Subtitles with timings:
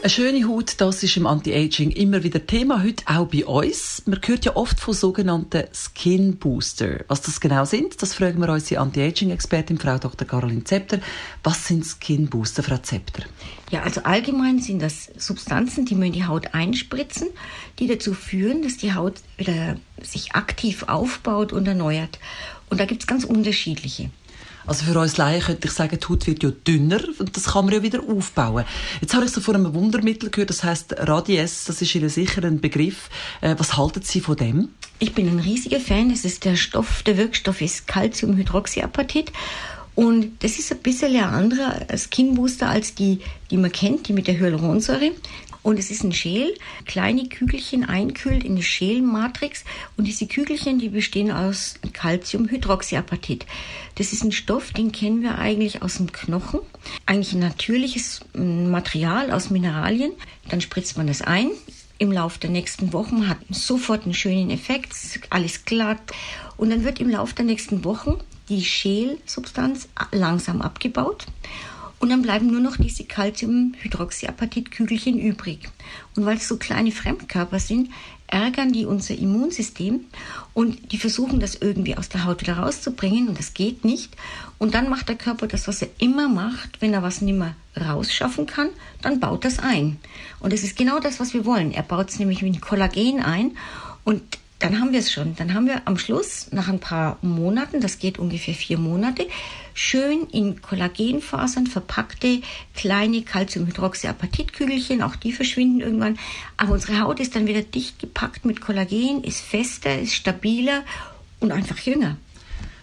[0.00, 4.02] eine schöne Haut, das ist im Anti-Aging immer wieder Thema, heute auch bei uns.
[4.06, 7.04] Man hört ja oft von sogenannten Skin Booster.
[7.08, 10.26] Was das genau sind, das fragen wir unsere Anti-Aging-Expertin, Frau Dr.
[10.26, 11.00] Caroline Zepter.
[11.42, 13.24] Was sind Skin Booster, Frau Zepter?
[13.70, 17.28] Ja, also allgemein sind das Substanzen, die man in die Haut einspritzen,
[17.80, 22.20] die dazu führen, dass die Haut wieder sich aktiv aufbaut und erneuert.
[22.70, 24.10] Und da gibt es ganz unterschiedliche.
[24.68, 27.64] Also für uns Laien könnte ich sagen, die Haut wird ja dünner und das kann
[27.64, 28.66] man ja wieder aufbauen.
[29.00, 32.44] Jetzt habe ich so von einem Wundermittel gehört, das heißt Radies, das ist Ihnen sicher
[32.44, 33.08] ein Begriff.
[33.40, 34.68] Äh, was halten Sie von dem?
[34.98, 36.10] Ich bin ein riesiger Fan.
[36.10, 39.32] Das ist der Stoff, der Wirkstoff ist Calciumhydroxyapatit.
[39.94, 44.12] Und das ist ein bisschen ein anderer Skin Booster als die, die man kennt, die
[44.12, 45.12] mit der Hyaluronsäure.
[45.68, 46.54] Und es ist ein Schäl,
[46.86, 49.64] kleine Kügelchen einkühlt in eine Schälmatrix.
[49.98, 53.44] Und diese Kügelchen, die bestehen aus Calciumhydroxyapatit.
[53.96, 56.60] Das ist ein Stoff, den kennen wir eigentlich aus dem Knochen.
[57.04, 60.12] Eigentlich ein natürliches mm, Material aus Mineralien.
[60.48, 61.50] Dann spritzt man das ein.
[61.98, 64.94] Im Laufe der nächsten Wochen hat sofort einen schönen Effekt,
[65.28, 66.00] alles glatt.
[66.56, 68.16] Und dann wird im Laufe der nächsten Wochen
[68.48, 71.26] die Schälsubstanz langsam abgebaut.
[71.98, 75.68] Und dann bleiben nur noch diese Calciumhydroxyapatit-Kügelchen übrig.
[76.14, 77.90] Und weil es so kleine Fremdkörper sind,
[78.28, 80.04] ärgern die unser Immunsystem
[80.54, 84.14] und die versuchen das irgendwie aus der Haut wieder rauszubringen und das geht nicht.
[84.58, 87.56] Und dann macht der Körper das, was er immer macht, wenn er was nicht mehr
[87.76, 88.68] rausschaffen kann,
[89.02, 89.98] dann baut das ein.
[90.40, 91.72] Und es ist genau das, was wir wollen.
[91.72, 93.56] Er baut es nämlich ein Kollagen ein
[94.04, 94.22] und
[94.58, 95.36] dann haben wir es schon.
[95.36, 99.26] Dann haben wir am Schluss, nach ein paar Monaten, das geht ungefähr vier Monate,
[99.74, 102.40] schön in Kollagenfasern verpackte
[102.74, 105.02] kleine Calciumhydroxyapatitkügelchen.
[105.02, 106.18] Auch die verschwinden irgendwann.
[106.56, 110.82] Aber unsere Haut ist dann wieder dicht gepackt mit Kollagen, ist fester, ist stabiler
[111.40, 112.16] und einfach jünger.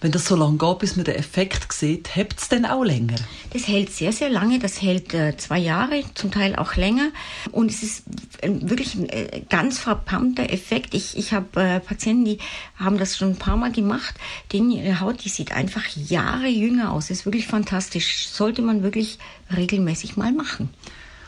[0.00, 3.16] Wenn das so lange geht, bis man den Effekt sieht, hält es dann auch länger?
[3.52, 4.60] Das hält sehr, sehr lange.
[4.60, 7.10] Das hält äh, zwei Jahre, zum Teil auch länger.
[7.50, 8.04] Und es ist
[8.42, 10.94] wirklich ein äh, ganz verpammter Effekt.
[10.94, 12.38] Ich, ich habe äh, Patienten, die
[12.76, 14.14] haben das schon ein paar Mal gemacht.
[14.52, 17.08] Denen ihre Haut, die sieht einfach Jahre jünger aus.
[17.08, 18.28] Das ist wirklich fantastisch.
[18.28, 19.18] Sollte man wirklich
[19.56, 20.70] regelmäßig mal machen.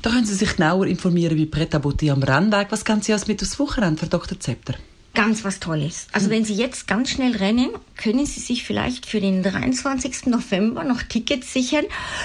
[0.00, 2.68] Da können Sie sich genauer informieren wie Preta Bouti am Rennweg.
[2.70, 4.40] Was können Sie als mit aufs Wochenende, Frau Dr.
[4.40, 4.74] Zepter?
[5.14, 6.08] Ganz was Tolles.
[6.12, 10.26] Also wenn Sie jetzt ganz schnell rennen, können Sie sich vielleicht für den 23.
[10.26, 11.84] November noch Tickets sichern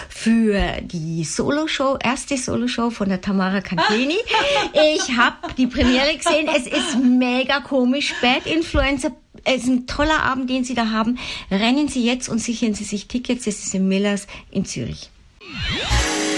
[0.09, 4.17] für die Solo-Show, erste Solo-Show von der Tamara Cantini.
[4.95, 6.47] Ich habe die Premiere gesehen.
[6.47, 8.13] Es ist mega komisch.
[8.21, 9.11] Bad Influencer
[9.43, 11.17] es ist ein toller Abend, den Sie da haben.
[11.49, 13.47] Rennen Sie jetzt und sichern Sie sich Tickets.
[13.47, 15.09] Es ist im Millers in Zürich.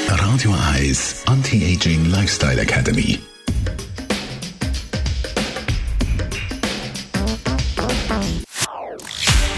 [0.07, 3.19] Radio Eyes Anti-Aging Lifestyle Academy.